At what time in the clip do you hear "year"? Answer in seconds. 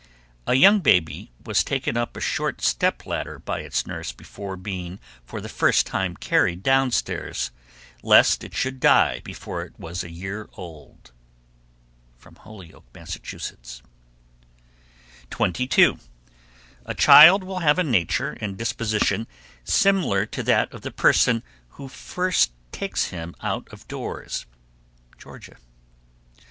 10.09-10.49